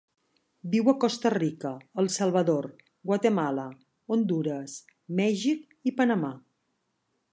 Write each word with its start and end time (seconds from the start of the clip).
Viu 0.75 0.87
a 0.93 0.95
Costa 1.03 1.31
Rica, 1.33 1.73
El 2.03 2.09
Salvador, 2.15 2.67
Guatemala, 3.11 3.67
Hondures, 4.15 4.79
Mèxic 5.21 5.93
i 5.93 5.95
Panamà. 6.01 6.33